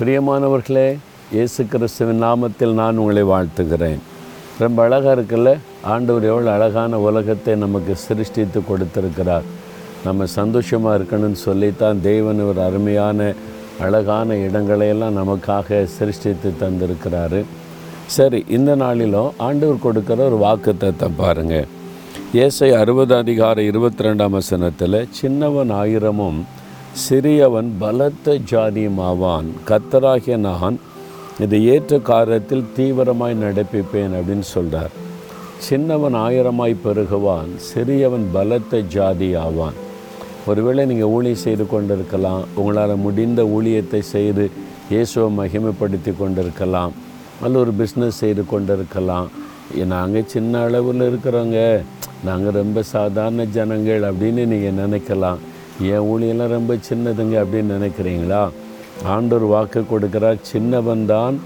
பிரியமானவர்களே 0.00 0.98
இயேசு 1.36 1.60
கிறிஸ்துவின் 1.70 2.20
நாமத்தில் 2.24 2.74
நான் 2.80 2.96
உங்களை 2.96 3.22
வாழ்த்துகிறேன். 3.22 4.00
ரொம்ப 4.58 4.82
அழகாக 4.82 5.14
இருக்குல்ல? 5.16 5.50
ஆண்டவர் 5.92 6.24
எவ்வளோ 6.24 6.50
அழகான 6.52 6.98
உலகத்தை 6.98 7.54
நமக்கு 7.54 7.94
சிருஷ்டித்து 7.96 8.60
கொடுத்துருக்கிறார். 8.68 9.46
நம்ம 10.04 10.26
சந்தோஷமாக 10.26 10.98
இருக்கணும்னு 10.98 11.38
சொல்லித்தான் 11.46 12.02
தேவன் 12.02 12.40
ஒரு 12.40 12.60
அருமையான 12.60 13.26
அழகான 13.86 14.36
இடங்களையெல்லாம் 14.46 15.18
நமக்காக 15.20 15.80
சிருஷ்டித்து 15.96 16.52
தந்திருக்கிறாரு. 16.62 17.40
சரி 18.06 18.44
இந்த 18.48 18.74
நாளிலும் 18.74 19.32
ஆண்டவர் 19.36 19.84
கொடுக்குற 19.86 20.22
ஒரு 20.28 20.38
வாக்குத்தத்தை 20.46 21.08
பாருங்கள் 21.16 21.66
ஏசை 22.44 22.70
அறுபது 22.82 23.16
அதிகார 23.16 23.62
இருபத்தி 23.62 24.04
ரெண்டாம் 24.04 24.36
வசனத்தில் 24.38 25.00
சின்னவன் 25.10 25.70
ஆயிரமும் 25.70 26.40
சிறியவன் 26.96 27.70
பலத்த 27.80 28.38
ஜாதியும் 28.50 29.00
கத்தராகிய 29.68 30.36
நான் 30.36 30.78
இதை 31.38 31.58
ஏற்ற 31.64 31.98
காரியத்தில் 31.98 32.64
தீவிரமாய் 32.76 33.34
நடப்பிப்பேன் 33.42 34.14
அப்படின்னு 34.18 34.40
சொல்கிறார் 34.40 34.90
சின்னவன் 35.58 36.14
ஆயிரமாய் 36.14 36.74
பெருகுவான் 36.84 37.50
சிறியவன் 37.58 38.26
பலத்த 38.32 38.80
ஜாதி 38.80 39.34
ஆவான் 39.34 39.78
ஒருவேளை 40.46 40.86
நீங்கள் 40.86 41.06
ஊழியம் 41.06 41.44
செய்து 41.44 41.66
கொண்டிருக்கலாம் 41.66 42.44
உங்களால் 42.54 42.96
முடிந்த 42.96 43.42
ஊழியத்தை 43.42 43.98
செய்து 43.98 44.50
இயேசுவை 44.90 45.28
மகிமைப்படுத்தி 45.38 46.16
கொண்டிருக்கலாம் 46.16 46.92
அல்ல 47.42 47.58
ஒரு 47.58 47.72
பிஸ்னஸ் 47.80 48.20
செய்து 48.22 48.46
கொண்டிருக்கலாம். 48.46 49.28
நாங்கள் 49.86 50.26
சின்ன 50.26 50.62
அளவில் 50.62 51.02
இருக்கிறோங்க 51.10 51.84
நாங்கள் 52.24 52.52
ரொம்ப 52.52 52.82
சாதாரண 52.82 53.44
ஜனங்கள் 53.44 54.02
அப்படின்னு 54.02 54.44
நீங்கள் 54.46 54.78
நினைக்கலாம். 54.84 55.38
என் 55.86 56.06
ஊழியெல்லாம் 56.12 56.54
ரொம்ப 56.56 56.76
சின்னதுங்க 56.88 57.34
அப்படின்னு 57.42 57.76
நினைக்கிறீங்களா? 57.78 58.42
ஆண்டவர் 59.14 59.44
வாக்கு 59.52 59.80
கொடுக்கிறார் 59.90 60.38
சின்னவன் 60.50 61.04
தான் 61.12 61.36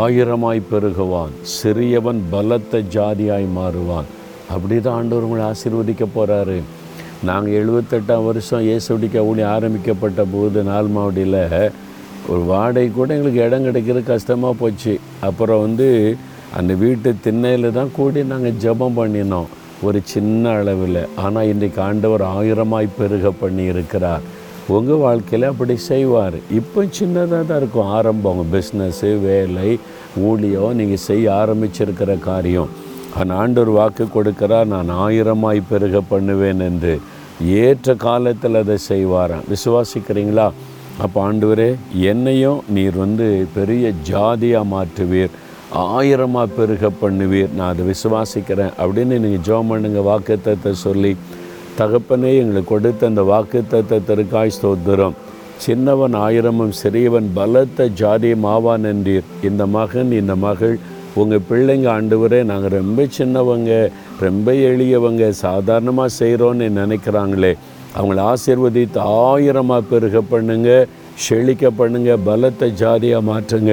ஆயிரமாய் 0.00 0.60
பெருகுவான் 0.70 1.32
சிறியவன் 1.54 2.20
பலத்த 2.32 2.82
ஜாதியாய் 2.96 3.46
மாறுவான். 3.58 4.08
அப்படி 4.54 4.76
தான் 4.80 4.98
ஆண்டவர் 4.98 5.26
உங்களை 5.26 5.44
ஆசீர்வதிக்க 5.52 6.06
போகிறாரு 6.16 6.58
நாங்கள் 7.28 7.56
எழுபத்தெட்டாம் 7.60 8.26
வருஷம் 8.28 8.66
இயேசுடிக்க 8.68 9.24
ஊழி 9.30 9.42
ஆரம்பிக்கப்பட்ட 9.54 10.22
போது 10.34 10.62
நால்மாவடியில் 10.70 11.40
ஒரு 12.30 12.42
வாடகை 12.52 12.86
கூட 12.98 13.08
எங்களுக்கு 13.16 13.44
இடம் 13.46 13.66
கிடைக்கிறது 13.68 14.04
கஷ்டமாக 14.12 14.60
போச்சு. 14.62 14.94
அப்புறம் 15.28 15.62
வந்து 15.66 15.88
அந்த 16.58 16.72
வீட்டு 16.84 17.10
திண்ணையில் 17.26 17.76
தான் 17.78 17.92
கூடி 17.98 18.22
நாங்கள் 18.32 18.58
ஜெபம் 18.64 18.98
பண்ணினோம். 19.00 19.50
ஒரு 19.86 19.98
சின்ன 20.12 20.52
அளவில். 20.58 21.02
ஆனால் 21.24 21.48
இன்றைக்கு 21.52 21.80
ஆண்டவர் 21.88 22.24
ஆயிரமாய் 22.36 22.96
பெருக 22.98 23.30
பண்ணி 23.42 23.64
இருக்கிறார் 23.72 24.24
உங்கள் 24.74 25.02
வாழ்க்கையில் 25.04 25.50
அப்படி 25.50 25.74
செய்வார். 25.90 26.36
இப்போ 26.58 26.80
சின்னதாக 26.98 27.42
தான் 27.48 27.60
இருக்கும். 27.60 27.90
ஆரம்பம் 27.96 28.32
உங்கள் 28.32 28.52
பிஸ்னஸ்ஸு 28.54 29.10
வேலை 29.28 29.70
ஊழியம் 30.28 30.76
நீங்கள் 30.80 31.04
செய்ய 31.08 31.26
ஆரம்பிச்சிருக்கிற 31.40 32.12
காரியம். 32.28 32.70
ஆனால் 33.18 33.38
ஆண்டவர் 33.42 33.70
வாக்கு 33.78 34.04
கொடுக்கிறார் 34.16 34.70
நான் 34.74 34.90
ஆயிரமாய் 35.04 35.68
பெருக 35.70 36.00
பண்ணுவேன் 36.12 36.62
என்று. 36.68 36.94
ஏற்ற 37.64 37.94
காலத்தில் 38.06 38.60
அதை 38.62 38.76
செய்வாராம். 38.90 39.46
விசுவாசிக்கிறீங்களா? 39.52 40.46
அப்போ 41.04 41.18
ஆண்டவரே 41.28 41.70
என்னையும் 42.10 42.60
நீர் 42.76 42.96
வந்து 43.04 43.26
பெரிய 43.54 43.84
ஜாதியாக 44.10 44.70
மாற்றுவீர். 44.74 45.34
ஆயிரமாக 45.72 46.54
பெருக 46.56 46.90
பண்ணுவீர். 47.02 47.52
நான் 47.56 47.70
அதை 47.72 47.84
விசுவாசிக்கிறேன். 47.90 48.72
அப்படின்னு 48.82 49.16
நீங்கள் 49.24 49.44
ஜோம் 49.48 49.70
பண்ணுங்க 49.72 50.00
வாக்குத்தத்தை 50.10 50.72
சொல்லி 50.86 51.12
தகப்பனே 51.78 52.30
எங்களுக்கு 52.40 52.70
கொடுத்த 52.72 53.06
அந்த 53.10 53.22
வாக்குத்தத்திற்காய் 53.32 54.54
ஸ்தோத்திரம். 54.56 55.14
சின்னவன் 55.64 56.14
ஆயிரமும் 56.24 56.74
சிறியவன் 56.82 57.28
பலத்த 57.38 57.88
ஜாதியும் 58.00 58.46
ஆவான் 58.54 58.86
என்றீர். 58.92 59.28
இந்த 59.48 59.66
மகன் 59.76 60.10
இந்த 60.20 60.34
மகள் 60.46 60.76
உங்கள் 61.20 61.46
பிள்ளைங்க 61.48 61.88
ஆண்டவரே 61.96 62.40
நாங்கள் 62.50 62.76
ரொம்ப 62.80 63.06
சின்னவங்க 63.18 63.72
ரொம்ப 64.20 64.52
எளியவங்க 64.52 65.24
சாதாரணமாக 65.30 66.16
செய்கிறோன்னு 66.20 66.68
நினைக்கிறாங்களே. 66.80 67.52
அவங்கள 67.96 68.20
ஆசீர்வதித்து 68.32 69.00
ஆயிரமாக 69.00 69.88
பெருக 69.90 70.20
பண்ணுங்க 70.32 70.70
செழிக்க 71.24 71.70
பண்ணுங்க 71.80 72.16
பலத்த 72.28 72.66
ஜாதியாக 72.66 73.28
மாற்றுங்க. 73.30 73.72